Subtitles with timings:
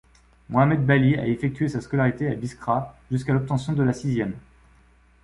[0.49, 4.33] Mohamed Balhi a effectué sa scolarité à Biskra jusqu'à l'obtention de la sixième.